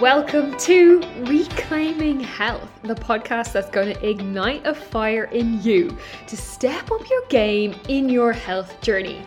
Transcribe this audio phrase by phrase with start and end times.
[0.00, 5.96] Welcome to Reclaiming Health, the podcast that's going to ignite a fire in you
[6.26, 9.22] to step up your game in your health journey.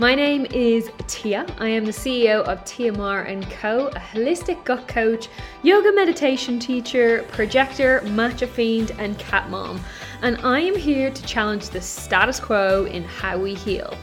[0.00, 1.46] My name is Tia.
[1.58, 5.28] I am the CEO of TMR and Co, a holistic gut coach,
[5.62, 9.80] yoga meditation teacher, projector, matcha fiend, and cat mom.
[10.22, 13.96] And I am here to challenge the status quo in how we heal.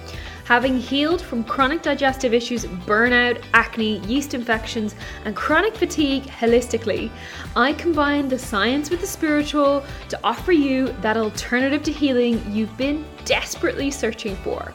[0.45, 4.93] Having healed from chronic digestive issues, burnout, acne, yeast infections,
[5.25, 7.09] and chronic fatigue holistically,
[7.55, 12.77] I combine the science with the spiritual to offer you that alternative to healing you've
[12.77, 14.71] been desperately searching for.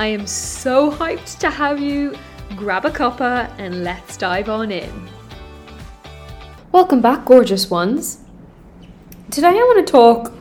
[0.00, 2.16] I am so hyped to have you.
[2.56, 5.08] Grab a cuppa and let's dive on in.
[6.72, 8.18] Welcome back, gorgeous ones.
[9.30, 10.32] Today I want to talk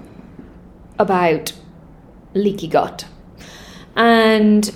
[0.97, 1.53] about
[2.33, 3.05] leaky gut
[3.95, 4.73] and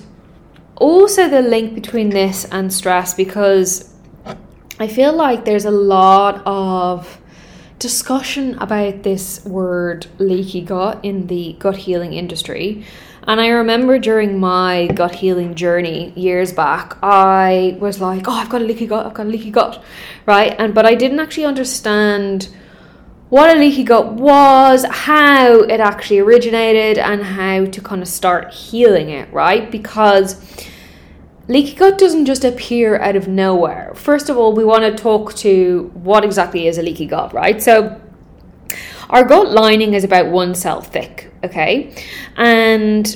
[0.76, 3.94] also the link between this and stress because
[4.80, 7.20] I feel like there's a lot of
[7.80, 12.86] discussion about this word leaky gut in the gut healing industry.
[13.24, 18.50] And I remember during my gut healing journey years back, I was like, oh, I've
[18.50, 19.84] got a leaky gut, I've got a leaky gut,
[20.26, 20.56] right?
[20.58, 22.50] And but I didn't actually understand
[23.30, 28.54] what a leaky gut was, how it actually originated, and how to kind of start
[28.54, 29.70] healing it, right?
[29.70, 30.42] Because
[31.48, 33.94] leaky gut doesn't just appear out of nowhere.
[33.96, 37.62] First of all, we want to talk to what exactly is a leaky gut, right?
[37.62, 38.00] So,
[39.10, 41.94] our gut lining is about one cell thick, okay?
[42.36, 43.16] And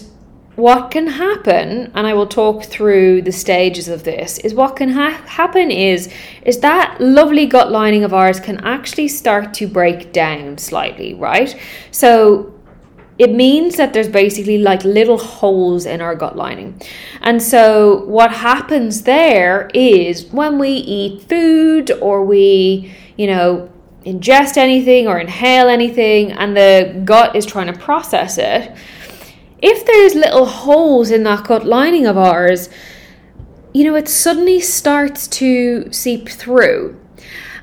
[0.62, 4.90] what can happen and i will talk through the stages of this is what can
[4.90, 6.14] ha- happen is
[6.45, 11.56] is that lovely gut lining of ours can actually start to break down slightly right
[11.89, 12.54] so
[13.22, 16.82] it means that there's basically like little holes in our gut lining.
[17.22, 23.70] And so, what happens there is when we eat food or we, you know,
[24.08, 28.76] ingest anything or inhale anything, and the gut is trying to process it,
[29.61, 32.70] if there's little holes in that gut lining of ours,
[33.73, 36.99] you know, it suddenly starts to seep through.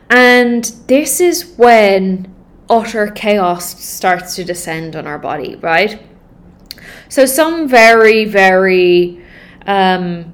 [0.08, 2.34] And this is when
[2.70, 6.02] utter chaos starts to descend on our body, right?
[7.08, 9.22] So, some very, very
[9.66, 10.32] um,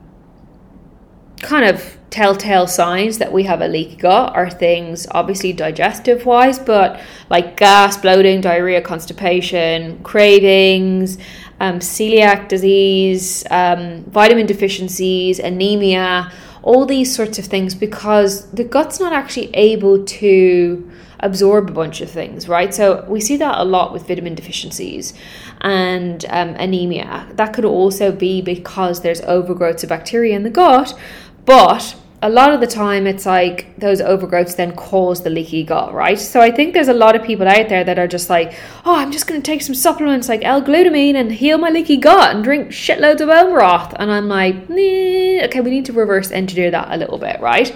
[1.42, 6.60] kind of telltale signs that we have a leaky gut are things obviously digestive wise,
[6.60, 11.18] but like gas, bloating, diarrhea, constipation, cravings,
[11.64, 16.30] um, celiac disease, um, vitamin deficiencies, anemia,
[16.62, 22.02] all these sorts of things because the gut's not actually able to absorb a bunch
[22.02, 22.74] of things, right?
[22.74, 25.14] So we see that a lot with vitamin deficiencies
[25.62, 27.26] and um, anemia.
[27.32, 30.98] That could also be because there's overgrowths of bacteria in the gut,
[31.46, 35.92] but a lot of the time it's like those overgrowths then cause the leaky gut,
[35.92, 36.18] right?
[36.18, 38.54] So I think there's a lot of people out there that are just like,
[38.86, 42.34] oh, I'm just going to take some supplements like L-glutamine and heal my leaky gut
[42.34, 43.94] and drink shitloads of bone broth.
[43.98, 47.70] And I'm like, okay, we need to reverse engineer that a little bit, right?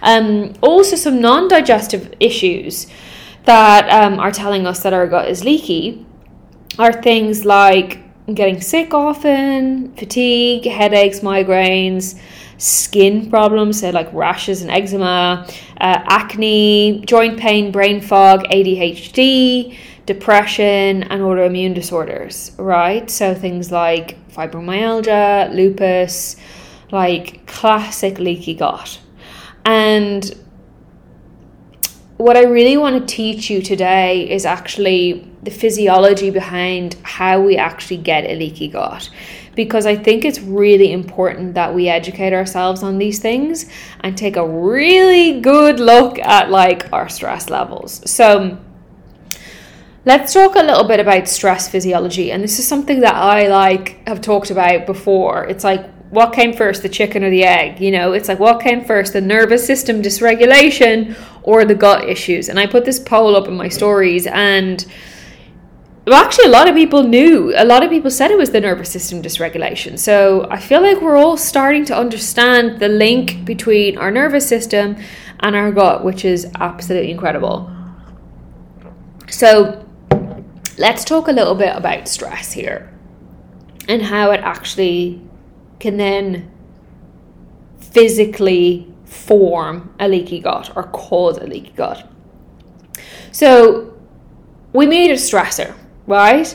[0.00, 2.86] Um, also, some non-digestive issues
[3.44, 6.06] that um, are telling us that our gut is leaky
[6.78, 7.98] are things like
[8.32, 12.18] getting sick often, fatigue, headaches, migraines
[12.60, 15.46] skin problems, so like rashes and eczema,
[15.80, 23.10] uh, acne, joint pain, brain fog, ADHD, depression, and autoimmune disorders, right?
[23.10, 26.36] So things like fibromyalgia, lupus,
[26.92, 29.00] like classic leaky gut.
[29.64, 30.30] And
[32.18, 37.56] what I really want to teach you today is actually the physiology behind how we
[37.56, 39.08] actually get a leaky gut
[39.64, 43.66] because I think it's really important that we educate ourselves on these things
[44.00, 48.00] and take a really good look at like our stress levels.
[48.10, 48.56] So
[50.06, 54.08] let's talk a little bit about stress physiology and this is something that I like
[54.08, 55.44] have talked about before.
[55.44, 57.82] It's like what came first, the chicken or the egg?
[57.82, 62.48] You know, it's like what came first, the nervous system dysregulation or the gut issues?
[62.48, 64.86] And I put this poll up in my stories and
[66.10, 67.54] well, actually, a lot of people knew.
[67.56, 69.96] A lot of people said it was the nervous system dysregulation.
[69.96, 74.96] So I feel like we're all starting to understand the link between our nervous system
[75.38, 77.70] and our gut, which is absolutely incredible.
[79.28, 79.86] So
[80.78, 82.92] let's talk a little bit about stress here
[83.86, 85.22] and how it actually
[85.78, 86.50] can then
[87.78, 92.10] physically form a leaky gut or cause a leaky gut.
[93.30, 93.96] So
[94.72, 95.76] we made a stressor
[96.10, 96.54] right?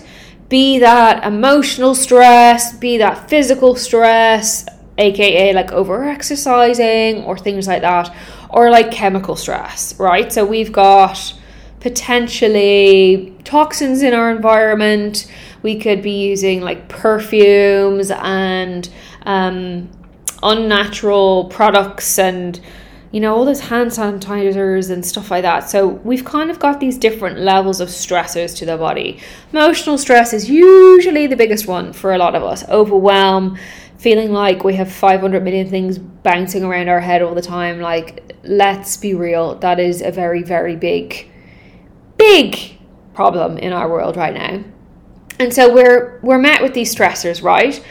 [0.49, 4.65] Be that emotional stress, be that physical stress,
[4.97, 8.15] aka like over exercising or things like that,
[8.49, 10.31] or like chemical stress, right?
[10.31, 11.33] So we've got
[11.79, 15.31] potentially toxins in our environment.
[15.61, 18.89] We could be using like perfumes and
[19.23, 19.89] um,
[20.41, 22.59] unnatural products and
[23.11, 25.69] you know all those hand sanitizers and stuff like that.
[25.69, 29.19] So we've kind of got these different levels of stressors to the body.
[29.51, 32.67] Emotional stress is usually the biggest one for a lot of us.
[32.69, 33.57] Overwhelm
[33.97, 37.79] feeling like we have 500 million things bouncing around our head all the time.
[37.79, 41.31] Like let's be real that is a very very big
[42.17, 42.77] big
[43.13, 44.63] problem in our world right now.
[45.39, 47.83] And so we're we're met with these stressors right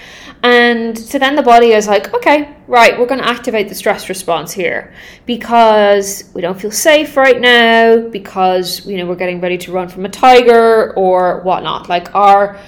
[0.64, 2.38] and so then the body is like, okay,
[2.68, 4.94] right, we're going to activate the stress response here
[5.26, 9.88] because we don't feel safe right now, because you know we're getting ready to run
[9.88, 11.88] from a tiger or whatnot.
[11.88, 12.58] Like our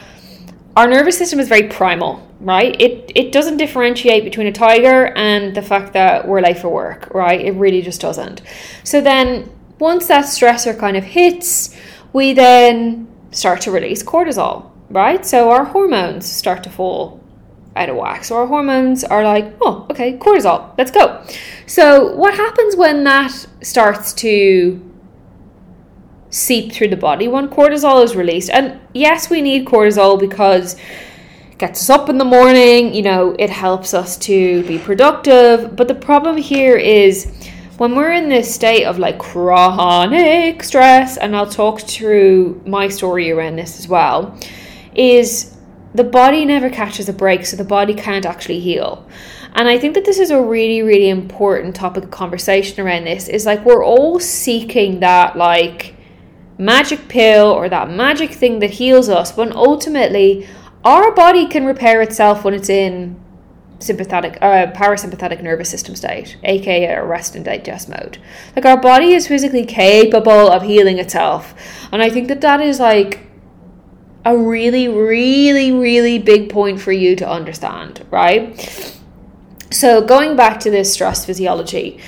[0.77, 2.79] our nervous system is very primal, right?
[2.87, 7.09] It it doesn't differentiate between a tiger and the fact that we're late for work,
[7.15, 7.41] right?
[7.41, 8.43] It really just doesn't.
[8.85, 11.75] So then once that stressor kind of hits,
[12.13, 15.25] we then start to release cortisol, right?
[15.25, 17.21] So our hormones start to fall
[17.77, 18.25] out of.
[18.25, 21.25] So our hormones are like, oh, okay, cortisol, let's go.
[21.67, 23.33] So what happens when that
[23.63, 24.83] starts to
[26.31, 28.51] seep through the body when cortisol is released?
[28.51, 30.75] And yes, we need cortisol because
[31.51, 35.75] it gets us up in the morning, you know, it helps us to be productive.
[35.77, 37.33] But the problem here is
[37.79, 43.31] when we're in this state of like chronic stress, and I'll talk through my story
[43.31, 44.39] around this as well,
[44.95, 45.56] is
[45.97, 49.09] the body never catches a break, so the body can't actually heal.
[49.55, 53.29] And I think that this is a really, really important topic of conversation around this.
[53.29, 55.95] Is like we're all seeking that like
[56.59, 60.47] magic pill or that magic thing that heals us, when ultimately
[60.85, 63.21] our body can repair itself when it's in
[63.79, 68.17] sympathetic uh, parasympathetic nervous system state aka a rest and digest mode
[68.55, 71.55] like our body is physically capable of healing itself
[71.93, 73.26] and i think that that is like
[74.27, 78.59] a really, really, really big point for you to understand, right?
[79.71, 82.01] So, going back to this stress physiology,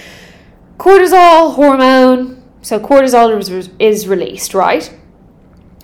[0.78, 3.30] cortisol hormone, so cortisol
[3.78, 4.92] is, released, right?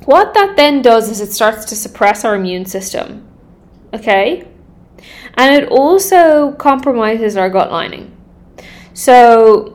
[0.07, 3.27] What that then does is it starts to suppress our immune system,
[3.93, 4.49] okay?
[5.35, 8.11] And it also compromises our gut lining.
[8.93, 9.74] So,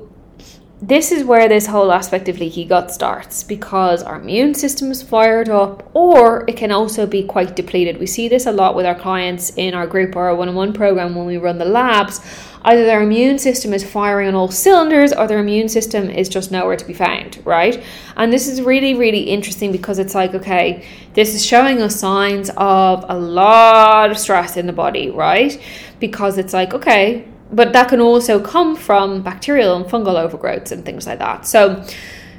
[0.82, 5.04] this is where this whole aspect of leaky gut starts because our immune system is
[5.04, 8.00] fired up, or it can also be quite depleted.
[8.00, 10.56] We see this a lot with our clients in our group or our one on
[10.56, 12.22] one program when we run the labs.
[12.62, 16.50] Either their immune system is firing on all cylinders or their immune system is just
[16.50, 17.84] nowhere to be found, right?
[18.16, 22.50] And this is really, really interesting because it's like, okay, this is showing us signs
[22.56, 25.62] of a lot of stress in the body, right?
[26.00, 30.86] Because it's like, okay, but that can also come from bacterial and fungal overgrowths and
[30.86, 31.46] things like that.
[31.46, 31.84] So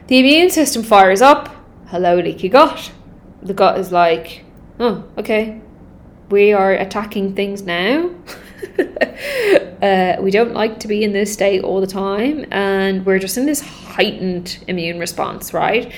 [0.06, 1.54] the immune system fires up.
[1.86, 2.92] Hello, leaky gut.
[3.42, 4.44] The gut is like,
[4.78, 5.60] oh, okay,
[6.30, 8.10] we are attacking things now.
[9.82, 13.36] uh, we don't like to be in this state all the time, and we're just
[13.36, 15.92] in this heightened immune response, right?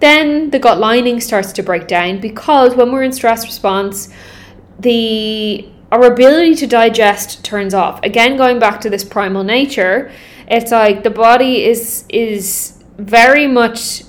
[0.00, 4.10] Then the gut lining starts to break down because when we're in stress response,
[4.78, 8.02] the our ability to digest turns off.
[8.02, 10.10] Again, going back to this primal nature,
[10.48, 14.02] it's like the body is is very much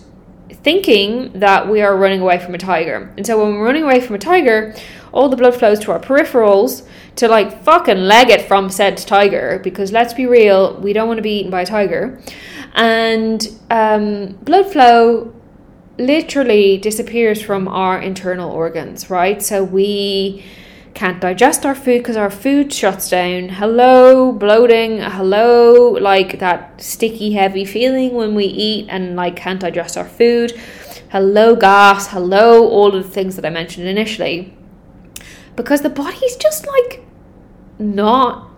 [0.49, 3.13] thinking that we are running away from a tiger.
[3.17, 4.73] And so when we're running away from a tiger,
[5.13, 9.59] all the blood flows to our peripherals to like fucking leg it from said tiger
[9.63, 12.19] because let's be real, we don't want to be eaten by a tiger.
[12.73, 15.35] And um, blood flow
[15.99, 19.39] literally disappears from our internal organs, right?
[19.41, 20.43] So we
[20.95, 23.49] can't digest our food because our food shuts down.
[23.49, 24.99] Hello, bloating.
[25.01, 30.53] Hello, like that sticky, heavy feeling when we eat and like can't digest our food.
[31.09, 32.07] Hello, gas.
[32.07, 34.57] Hello, all of the things that I mentioned initially.
[35.57, 37.05] Because the body's just like
[37.77, 38.49] not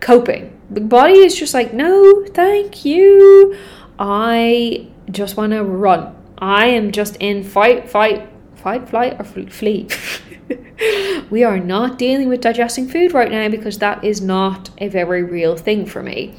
[0.00, 0.58] coping.
[0.70, 3.54] The body is just like, no, thank you.
[3.98, 6.16] I just want to run.
[6.38, 9.88] I am just in fight, fight, fight, flight, or flee.
[11.30, 15.22] we are not dealing with digesting food right now because that is not a very
[15.22, 16.34] real thing for me.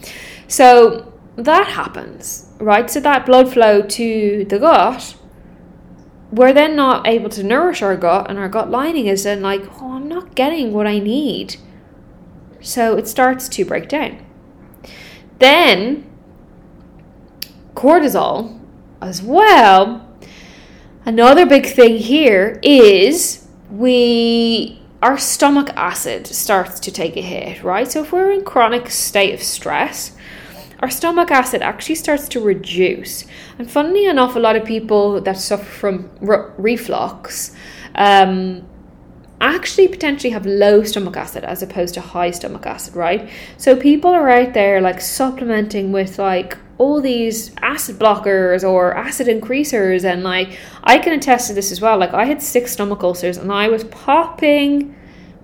[0.47, 2.89] So that happens, right?
[2.89, 5.15] So that blood flow to the gut,
[6.31, 9.63] we're then not able to nourish our gut, and our gut lining is then like,
[9.81, 11.57] oh, I'm not getting what I need.
[12.59, 14.25] So it starts to break down.
[15.39, 16.09] Then
[17.75, 18.59] cortisol
[19.01, 20.03] as well.
[21.05, 27.89] Another big thing here is we our stomach acid starts to take a hit, right?
[27.89, 30.15] So if we're in chronic state of stress,
[30.79, 33.25] our stomach acid actually starts to reduce.
[33.59, 37.55] And funnily enough, a lot of people that suffer from re- reflux
[37.95, 38.67] um,
[39.39, 43.29] actually potentially have low stomach acid as opposed to high stomach acid, right?
[43.57, 49.27] So people are out there like supplementing with like all these acid blockers or acid
[49.27, 51.97] increasers and like I can attest to this as well.
[51.97, 54.95] Like I had six stomach ulcers and I was popping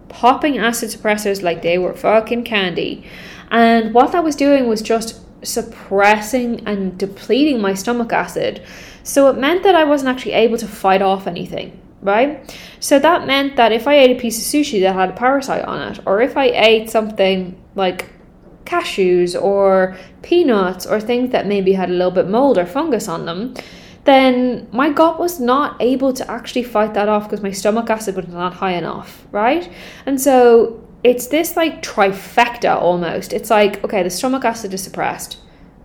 [0.09, 3.05] popping acid suppressors like they were fucking candy.
[3.49, 8.63] And what that was doing was just suppressing and depleting my stomach acid.
[9.03, 12.55] So it meant that I wasn't actually able to fight off anything right?
[12.79, 15.63] So that meant that if I ate a piece of sushi that had a parasite
[15.63, 18.09] on it, or if I ate something like
[18.65, 23.25] cashews or peanuts or things that maybe had a little bit mold or fungus on
[23.25, 23.53] them,
[24.05, 28.15] then my gut was not able to actually fight that off because my stomach acid
[28.15, 29.71] was not high enough, right?
[30.05, 33.33] And so it's this like trifecta almost.
[33.33, 35.37] It's like, okay, the stomach acid is suppressed.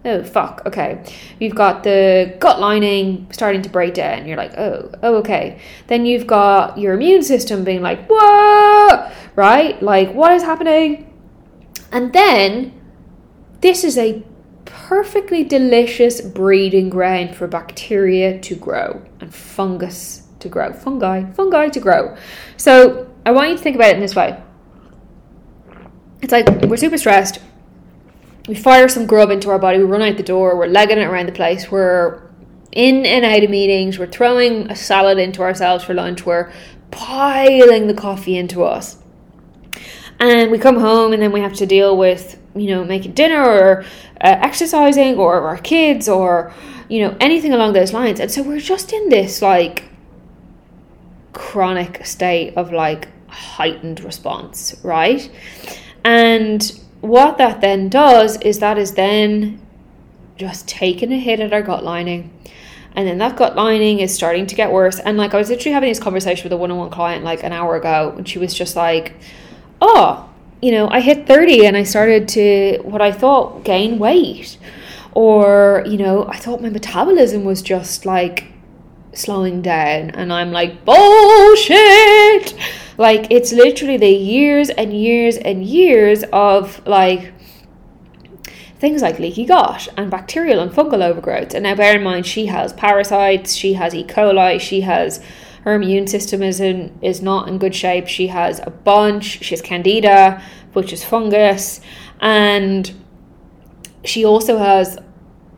[0.04, 1.04] Oh fuck okay.
[1.40, 4.28] You've got the gut lining starting to break down.
[4.28, 5.60] You're like oh oh okay.
[5.88, 9.80] Then you've got your immune system being like whoa right?
[9.82, 11.07] Like what is happening
[11.92, 12.78] and then
[13.60, 14.22] this is a
[14.64, 20.72] perfectly delicious breeding ground for bacteria to grow and fungus to grow.
[20.72, 22.16] Fungi fungi to grow.
[22.56, 24.40] So i want you to think about it in this way.
[26.20, 27.40] It's like we're super stressed.
[28.46, 31.04] We fire some grub into our body, we run out the door, we're legging it
[31.04, 32.22] around the place, we're
[32.72, 36.50] in and out of meetings, we're throwing a salad into ourselves for lunch, we're
[36.90, 38.96] piling the coffee into us.
[40.20, 43.42] And we come home and then we have to deal with, you know, making dinner
[43.42, 43.82] or
[44.20, 46.52] uh, exercising or our kids or,
[46.88, 48.18] you know, anything along those lines.
[48.18, 49.84] And so we're just in this like
[51.32, 55.30] chronic state of like heightened response, right?
[56.04, 56.62] And
[57.00, 59.64] what that then does is that is then
[60.36, 62.34] just taking a hit at our gut lining.
[62.96, 64.98] And then that gut lining is starting to get worse.
[64.98, 67.44] And like I was literally having this conversation with a one on one client like
[67.44, 69.14] an hour ago, and she was just like,
[69.80, 70.28] Oh,
[70.60, 74.58] you know, I hit 30 and I started to what I thought gain weight.
[75.12, 78.52] Or, you know, I thought my metabolism was just like
[79.12, 80.10] slowing down.
[80.10, 82.54] And I'm like, bullshit.
[82.98, 87.32] Like it's literally the years and years and years of like
[88.78, 91.54] things like leaky gut and bacterial and fungal overgrowth.
[91.54, 94.04] And now bear in mind she has parasites, she has E.
[94.04, 95.22] coli, she has
[95.68, 98.08] her immune system is in is not in good shape.
[98.08, 101.82] She has a bunch, she has candida, which is fungus,
[102.20, 102.90] and
[104.02, 104.98] she also has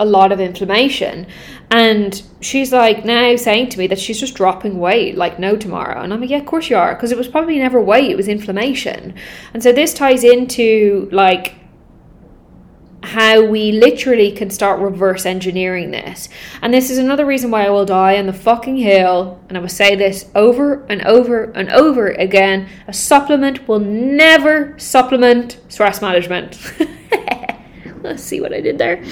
[0.00, 1.28] a lot of inflammation.
[1.70, 6.02] And she's like now saying to me that she's just dropping weight like no tomorrow.
[6.02, 8.16] And I'm like, yeah, of course you are, because it was probably never weight, it
[8.16, 9.14] was inflammation.
[9.54, 11.54] And so this ties into like
[13.02, 16.28] how we literally can start reverse engineering this.
[16.60, 19.40] And this is another reason why I will die on the fucking hill.
[19.48, 24.78] And I will say this over and over and over again a supplement will never
[24.78, 26.58] supplement stress management.
[28.02, 29.04] Let's see what I did there.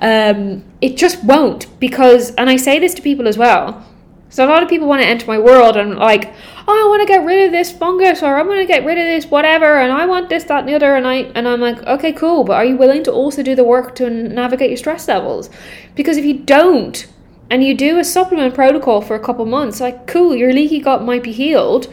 [0.00, 3.84] Um, it just won't because, and I say this to people as well.
[4.30, 6.32] So a lot of people want to enter my world and like,
[6.66, 8.96] oh, I want to get rid of this fungus or I want to get rid
[8.96, 10.94] of this whatever and I want this, that, and the other.
[10.94, 13.64] And I and I'm like, okay, cool, but are you willing to also do the
[13.64, 15.50] work to navigate your stress levels?
[15.96, 17.06] Because if you don't,
[17.50, 21.02] and you do a supplement protocol for a couple months, like cool, your leaky gut
[21.02, 21.92] might be healed,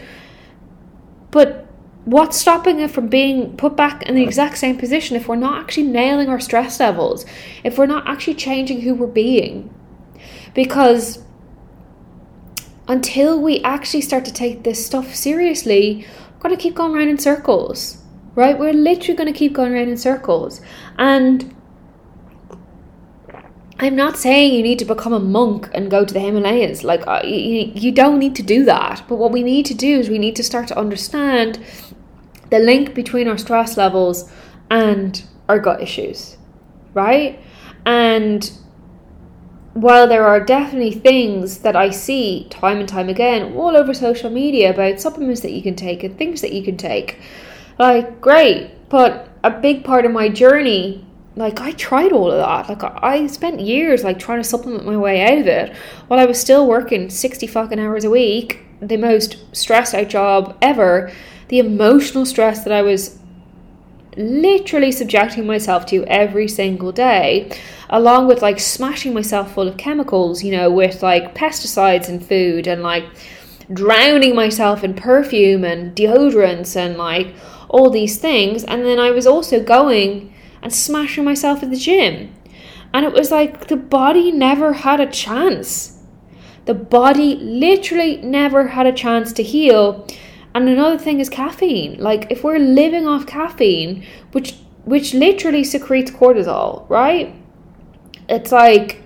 [1.31, 1.65] but
[2.05, 5.59] what's stopping it from being put back in the exact same position if we're not
[5.59, 7.25] actually nailing our stress levels,
[7.63, 9.73] if we're not actually changing who we're being?
[10.53, 11.23] Because
[12.87, 17.09] until we actually start to take this stuff seriously, we're going to keep going around
[17.09, 18.01] in circles,
[18.35, 18.57] right?
[18.57, 20.61] We're literally going to keep going around in circles.
[20.97, 21.53] And
[23.79, 26.83] I'm not saying you need to become a monk and go to the Himalayas.
[26.83, 29.03] Like, uh, you, you don't need to do that.
[29.07, 31.59] But what we need to do is we need to start to understand
[32.49, 34.31] the link between our stress levels
[34.69, 36.37] and our gut issues,
[36.93, 37.39] right?
[37.85, 38.51] And
[39.81, 44.31] while there are definitely things that I see time and time again all over social
[44.31, 47.19] media about supplements that you can take and things that you can take,
[47.77, 51.05] like, great, but a big part of my journey
[51.35, 52.67] like I tried all of that.
[52.67, 55.75] Like I spent years like trying to supplement my way out of it
[56.07, 60.57] while I was still working 60 fucking hours a week, the most stressed out job
[60.63, 61.11] ever
[61.49, 63.19] the emotional stress that I was
[64.17, 67.49] literally subjecting myself to every single day,
[67.89, 72.67] along with like smashing myself full of chemicals, you know, with like pesticides and food
[72.67, 73.05] and like
[73.71, 77.33] drowning myself in perfume and deodorants and like
[77.69, 78.63] all these things.
[78.63, 82.33] And then I was also going and smashing myself at the gym.
[82.93, 86.01] And it was like the body never had a chance.
[86.65, 90.07] The body literally never had a chance to heal.
[90.57, 91.99] And another thing is caffeine.
[91.99, 97.35] Like if we're living off caffeine, which which literally secretes cortisol, right?
[98.27, 99.03] It's like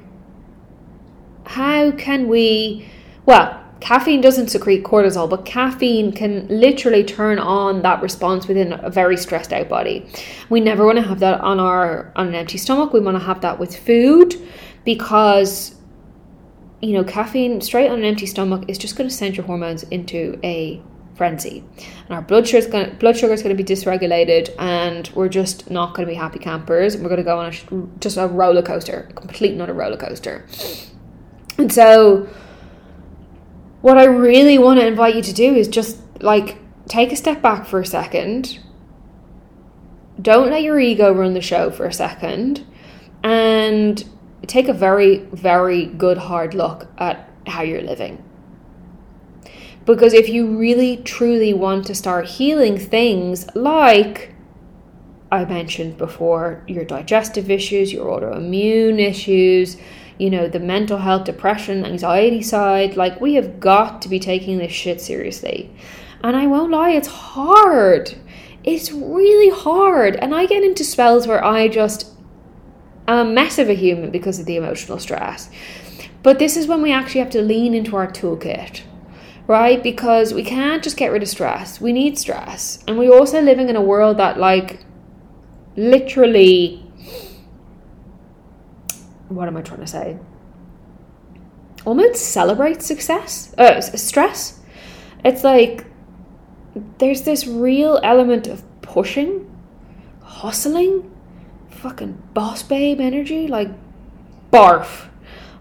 [1.46, 2.88] how can we
[3.26, 8.90] well caffeine doesn't secrete cortisol, but caffeine can literally turn on that response within a
[8.90, 10.08] very stressed out body.
[10.50, 12.94] We never want to have that on our on an empty stomach.
[12.94, 14.36] We want to have that with food
[14.86, 15.76] because
[16.82, 19.84] you know, caffeine straight on an empty stomach is just going to send your hormones
[19.84, 20.82] into a
[21.16, 24.50] frenzy, and our blood sugar is going to, blood sugar is going to be dysregulated,
[24.60, 26.98] and we're just not going to be happy campers.
[26.98, 29.98] We're going to go on a, just a roller coaster, a complete not a roller
[29.98, 30.46] coaster,
[31.58, 32.28] and so
[33.82, 37.42] what I really want to invite you to do is just like take a step
[37.42, 38.60] back for a second.
[40.22, 42.66] Don't let your ego run the show for a second
[43.24, 44.04] and
[44.46, 48.24] take a very, very good hard look at how you're living.
[49.92, 54.34] Because if you really truly want to start healing things like
[55.30, 59.76] I mentioned before, your digestive issues, your autoimmune issues,
[60.18, 62.96] you know, the mental health, depression, anxiety side.
[62.96, 65.70] Like, we have got to be taking this shit seriously.
[66.24, 68.16] And I won't lie, it's hard.
[68.64, 70.16] It's really hard.
[70.16, 72.08] And I get into spells where I just
[73.10, 75.50] am a mess of a human because of the emotional stress.
[76.24, 78.84] But this is when we actually have to lean into our toolkit,
[79.52, 79.84] right?
[79.84, 81.80] Because we can't just get rid of stress.
[81.80, 82.80] We need stress.
[82.88, 84.84] And we're also living in a world that, like,
[85.76, 86.82] literally
[89.32, 90.18] what am I trying to say?
[91.86, 94.60] Almost celebrate success, uh, stress.
[95.24, 95.86] It's like
[97.00, 99.50] there's this real element of pushing,
[100.22, 101.12] hustling,
[101.70, 103.70] fucking boss babe energy, like
[104.52, 105.08] barf.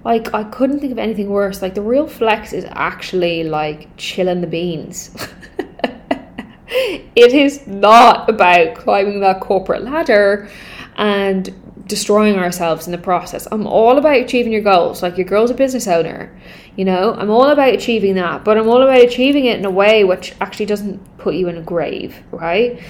[0.05, 1.63] Like I couldn't think of anything worse.
[1.63, 5.15] Like the real flex is actually like chilling the beans.
[6.69, 10.49] it is not about climbing that corporate ladder
[10.97, 11.55] and
[11.87, 13.47] destroying ourselves in the process.
[13.51, 15.03] I'm all about achieving your goals.
[15.03, 16.33] Like your girl's a business owner,
[16.77, 19.71] you know, I'm all about achieving that, but I'm all about achieving it in a
[19.71, 22.81] way which actually doesn't put you in a grave, right?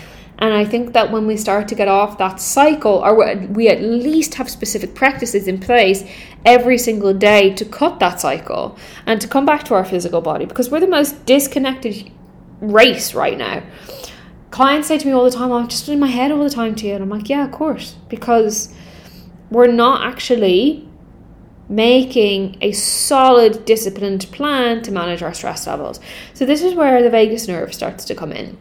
[0.41, 3.83] And I think that when we start to get off that cycle, or we at
[3.83, 6.03] least have specific practices in place
[6.47, 10.47] every single day to cut that cycle and to come back to our physical body,
[10.47, 12.11] because we're the most disconnected
[12.61, 13.63] race right now.
[14.51, 16.51] Clients say to me all the time, oh, I'm just in my head all the
[16.51, 16.95] time to you.
[16.95, 18.75] And I'm like, yeah, of course, because
[19.51, 20.89] we're not actually
[21.69, 26.01] making a solid, disciplined plan to manage our stress levels.
[26.35, 28.59] So, this is where the vagus nerve starts to come in.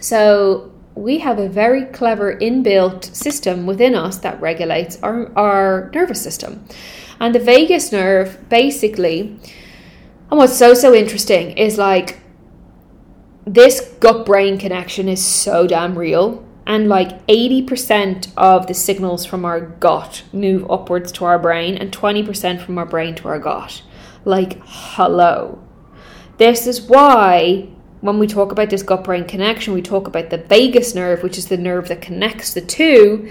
[0.00, 0.67] So,
[0.98, 6.64] we have a very clever inbuilt system within us that regulates our, our nervous system.
[7.20, 9.38] And the vagus nerve basically,
[10.30, 12.18] and what's so, so interesting is like
[13.46, 19.44] this gut brain connection is so damn real and like 80% of the signals from
[19.44, 23.82] our gut move upwards to our brain and 20% from our brain to our gut.
[24.24, 25.62] Like, hello.
[26.36, 27.68] This is why
[28.00, 31.38] when we talk about this gut brain connection, we talk about the vagus nerve, which
[31.38, 33.30] is the nerve that connects the two.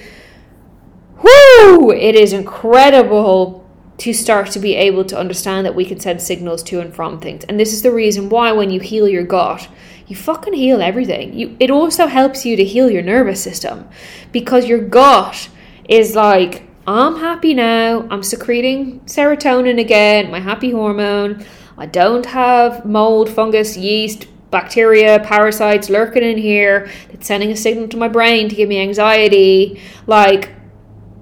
[1.21, 1.91] Whoo!
[1.91, 3.65] It is incredible
[3.99, 7.19] to start to be able to understand that we can send signals to and from
[7.19, 7.43] things.
[7.45, 9.67] And this is the reason why when you heal your gut,
[10.05, 11.33] you fucking heal everything.
[11.33, 13.87] You it also helps you to heal your nervous system
[14.31, 15.49] because your gut
[15.89, 18.07] is like I'm happy now.
[18.09, 21.45] I'm secreting serotonin again, my happy hormone.
[21.77, 26.89] I don't have mold, fungus, yeast, bacteria, parasites lurking in here.
[27.09, 29.81] It's sending a signal to my brain to give me anxiety.
[30.05, 30.51] Like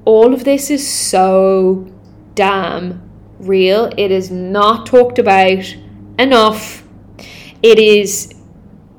[0.05, 1.91] all of this is so
[2.35, 3.01] damn
[3.39, 3.91] real.
[3.97, 5.75] It is not talked about
[6.19, 6.83] enough.
[7.63, 8.33] It is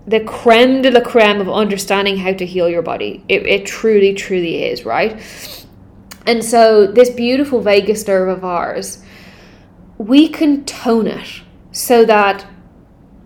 [0.07, 3.25] the creme de la creme of understanding how to heal your body.
[3.29, 5.21] It, it truly, truly is, right?
[6.27, 9.03] And so, this beautiful vagus nerve of ours,
[9.99, 12.47] we can tone it so that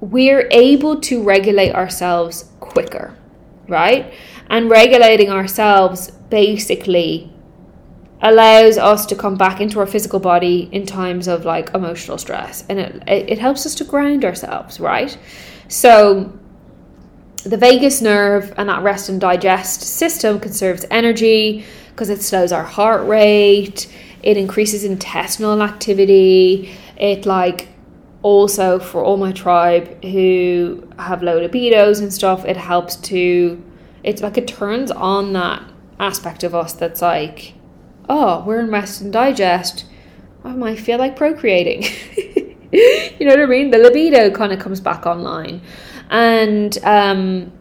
[0.00, 3.16] we're able to regulate ourselves quicker,
[3.68, 4.12] right?
[4.48, 7.32] And regulating ourselves basically
[8.22, 12.64] allows us to come back into our physical body in times of like emotional stress
[12.68, 15.16] and it, it helps us to ground ourselves, right?
[15.68, 16.36] So,
[17.44, 22.64] the vagus nerve and that rest and digest system conserves energy because it slows our
[22.64, 23.90] heart rate,
[24.22, 27.69] it increases intestinal activity, it like
[28.22, 33.62] also for all my tribe who have low libidos and stuff, it helps to
[34.02, 35.62] it's like it turns on that
[35.98, 37.54] aspect of us that's like,
[38.08, 39.84] oh, we're in rest and digest.
[40.42, 41.82] I might feel like procreating.
[42.72, 43.70] you know what I mean?
[43.70, 45.60] The libido kind of comes back online.
[46.08, 47.52] And um,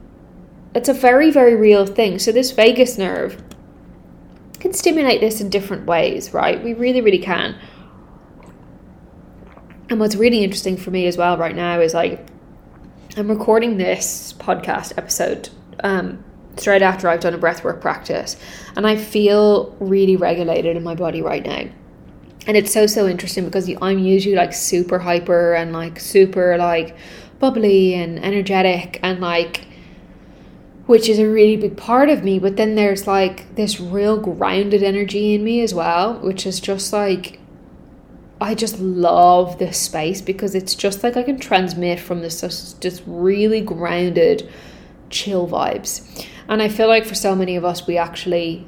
[0.74, 2.20] it's a very, very real thing.
[2.20, 3.42] So, this vagus nerve
[4.60, 6.64] can stimulate this in different ways, right?
[6.64, 7.56] We really, really can.
[9.90, 12.26] And what's really interesting for me as well right now is like,
[13.18, 15.50] I'm recording this podcast episode
[15.84, 16.24] um,
[16.58, 18.38] straight after I've done a breathwork practice,
[18.76, 21.70] and I feel really regulated in my body right now.
[22.46, 26.96] And it's so so interesting because I'm usually like super hyper and like super like
[27.40, 29.66] bubbly and energetic and like
[30.86, 34.84] which is a really big part of me but then there's like this real grounded
[34.84, 37.39] energy in me as well which is just like
[38.42, 42.40] I just love this space because it's just like I can transmit from this
[42.80, 44.50] just really grounded
[45.10, 46.26] chill vibes.
[46.48, 48.66] And I feel like for so many of us, we actually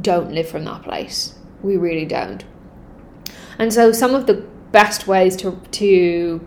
[0.00, 1.34] don't live from that place.
[1.62, 2.44] We really don't.
[3.58, 6.46] And so, some of the best ways to, to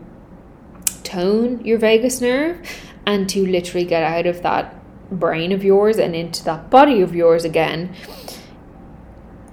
[1.04, 2.60] tone your vagus nerve
[3.06, 4.76] and to literally get out of that
[5.10, 7.96] brain of yours and into that body of yours again.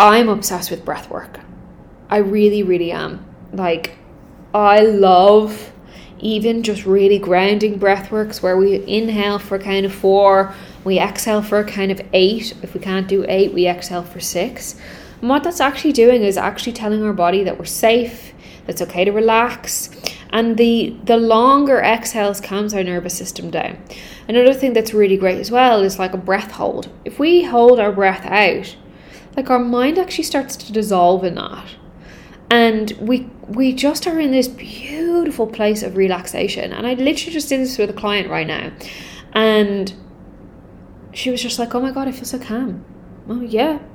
[0.01, 1.41] I'm obsessed with breath work.
[2.15, 3.27] I really, really am.
[3.53, 3.99] Like,
[4.55, 5.73] I love
[6.21, 11.43] even just really grounding breath works where we inhale for kind of four, we exhale
[11.43, 12.55] for kind of eight.
[12.63, 14.81] If we can't do eight, we exhale for six.
[15.21, 18.33] And what that's actually doing is actually telling our body that we're safe,
[18.65, 19.91] that's okay to relax.
[20.31, 23.83] And the the longer exhales calms our nervous system down.
[24.29, 26.91] Another thing that's really great as well is like a breath hold.
[27.05, 28.77] If we hold our breath out,
[29.37, 31.75] like our mind actually starts to dissolve in that
[32.51, 36.73] and we we just are in this beautiful place of relaxation.
[36.73, 38.73] And i literally just did this with a client right now.
[39.33, 39.93] And
[41.13, 42.85] she was just like oh my god i feel so calm.
[43.29, 43.79] Oh yeah.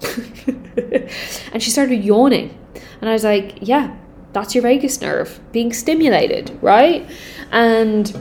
[1.52, 2.58] And she started yawning.
[3.02, 3.96] And i was like yeah
[4.32, 7.10] that's your vagus nerve being stimulated right?
[7.52, 8.16] And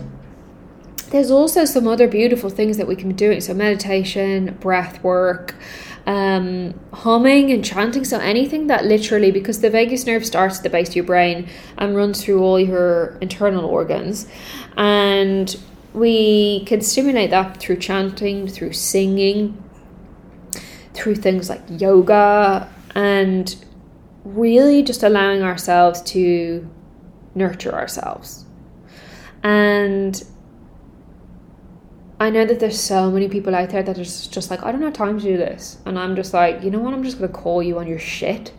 [1.10, 3.40] there's also some other beautiful things that we can be doing.
[3.40, 5.54] So meditation breath work
[6.08, 8.02] um, humming and chanting.
[8.04, 11.48] So anything that literally, because the vagus nerve starts at the base of your brain
[11.76, 14.26] and runs through all your internal organs,
[14.76, 15.54] and
[15.92, 19.62] we can stimulate that through chanting, through singing,
[20.94, 23.64] through things like yoga, and
[24.24, 26.66] really just allowing ourselves to
[27.34, 28.46] nurture ourselves.
[29.42, 30.22] And
[32.20, 34.82] I know that there's so many people out there that are just like, I don't
[34.82, 35.78] have time to do this.
[35.86, 36.92] And I'm just like, you know what?
[36.92, 38.52] I'm just going to call you on your shit.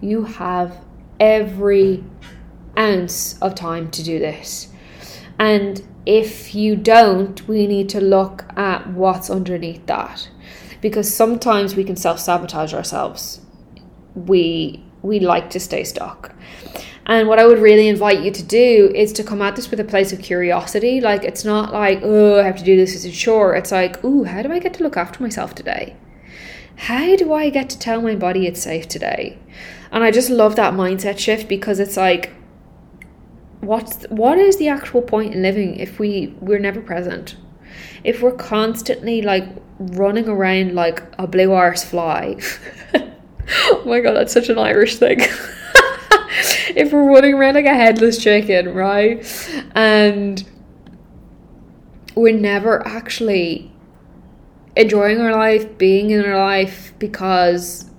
[0.00, 0.78] You have
[1.18, 2.04] every
[2.78, 4.68] ounce of time to do this.
[5.38, 10.28] And if you don't, we need to look at what's underneath that.
[10.80, 13.40] Because sometimes we can self sabotage ourselves.
[14.14, 16.34] We we like to stay stuck.
[17.06, 19.80] And what I would really invite you to do is to come at this with
[19.80, 21.00] a place of curiosity.
[21.00, 23.56] Like, it's not like, oh, I have to do this as a chore.
[23.56, 25.96] It's like, oh, how do I get to look after myself today?
[26.76, 29.38] How do I get to tell my body it's safe today?
[29.90, 32.32] And I just love that mindset shift because it's like,
[33.60, 37.36] what's what is the actual point in living if we we're never present?
[38.04, 39.44] If we're constantly like
[39.78, 42.38] running around like a blue arse fly.
[42.94, 45.20] oh my god, that's such an Irish thing.
[46.74, 49.24] if we're running around like a headless chicken, right?
[49.74, 50.44] And
[52.14, 53.70] we're never actually
[54.76, 57.90] enjoying our life, being in our life because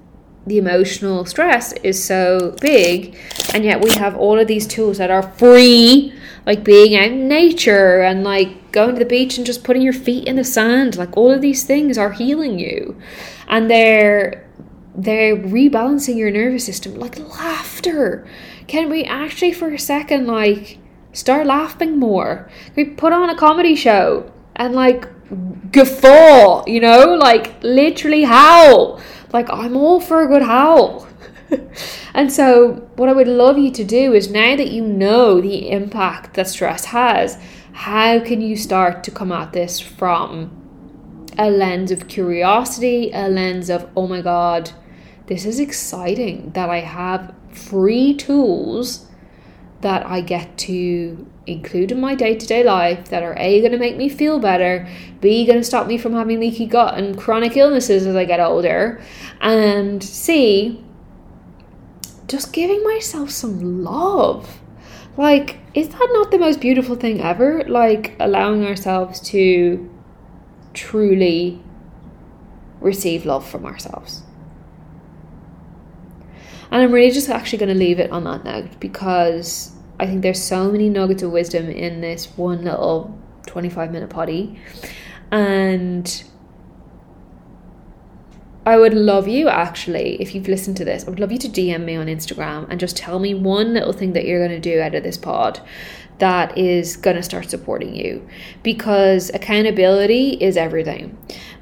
[0.46, 3.18] the emotional stress is so big,
[3.54, 6.14] and yet we have all of these tools that are free,
[6.46, 9.94] like being out in nature and like going to the beach and just putting your
[9.94, 10.98] feet in the sand.
[10.98, 13.00] Like all of these things are healing you,
[13.48, 14.50] and they're
[14.96, 16.96] they're rebalancing your nervous system.
[16.96, 18.28] Like laughter,
[18.68, 20.78] can we actually for a second like
[21.14, 22.50] start laughing more?
[22.66, 25.08] Can we put on a comedy show and like
[25.72, 29.02] guffaw, you know, like literally howl.
[29.32, 31.08] Like I'm all for a good howl.
[32.14, 35.70] and so what I would love you to do is now that you know the
[35.70, 37.38] impact that stress has,
[37.74, 40.60] how can you start to come at this from
[41.38, 44.72] a lens of curiosity, a lens of, oh my God,
[45.28, 49.08] this is exciting that I have free tools
[49.82, 53.74] that I get to include in my day to day life that are A, going
[53.74, 54.88] to make me feel better,
[55.20, 58.40] B, going to stop me from having leaky gut and chronic illnesses as I get
[58.40, 59.02] older,
[59.42, 60.84] and C,
[62.28, 64.60] just giving myself some love.
[65.18, 67.64] Like, is that not the most beautiful thing ever?
[67.66, 69.90] Like, allowing ourselves to
[70.74, 71.62] truly
[72.80, 74.24] receive love from ourselves.
[76.74, 80.24] And I'm really just actually going to leave it on that note because I think
[80.24, 84.60] there's so many nuggets of wisdom in this one little 25 minute potty.
[85.30, 86.24] And
[88.66, 91.48] I would love you actually, if you've listened to this, I would love you to
[91.48, 94.72] DM me on Instagram and just tell me one little thing that you're going to
[94.72, 95.60] do out of this pod
[96.18, 98.28] that is going to start supporting you
[98.64, 101.16] because accountability is everything.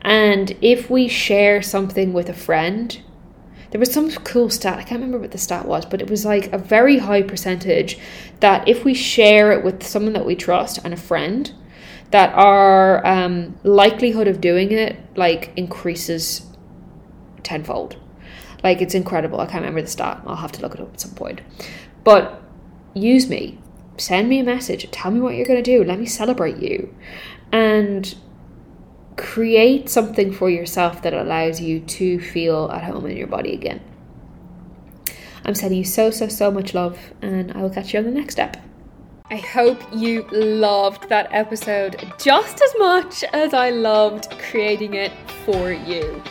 [0.03, 3.01] And if we share something with a friend,
[3.71, 6.25] there was some cool stat, I can't remember what the stat was, but it was
[6.25, 7.97] like a very high percentage
[8.41, 11.53] that if we share it with someone that we trust and a friend,
[12.11, 16.45] that our um, likelihood of doing it like increases
[17.43, 17.95] tenfold.
[18.63, 19.39] Like it's incredible.
[19.39, 20.21] I can't remember the stat.
[20.25, 21.41] I'll have to look it up at some point.
[22.03, 22.41] But
[22.93, 23.57] use me.
[23.97, 24.89] Send me a message.
[24.91, 25.83] Tell me what you're going to do.
[25.83, 26.93] Let me celebrate you.
[27.51, 28.13] And
[29.21, 33.79] create something for yourself that allows you to feel at home in your body again.
[35.45, 38.11] I'm sending you so, so, so much love, and I will catch you on the
[38.11, 38.57] next step.
[39.29, 45.11] I hope you loved that episode just as much as I loved creating it
[45.45, 46.21] for you.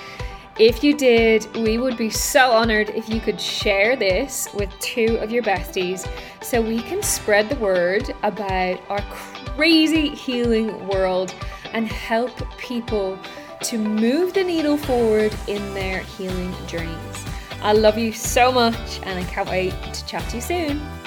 [0.59, 5.17] If you did, we would be so honored if you could share this with two
[5.23, 6.07] of your besties
[6.43, 11.35] so we can spread the word about our crazy healing world
[11.73, 13.19] and help people
[13.63, 17.25] to move the needle forward in their healing journeys.
[17.63, 21.00] I love you so much and I can't wait to chat to you soon.